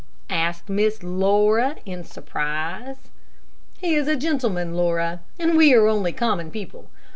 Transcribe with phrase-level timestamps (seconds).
[0.31, 3.11] asked Miss Laura, in surprise.
[3.77, 6.89] "He is a gentleman, Laura, and we are only common people.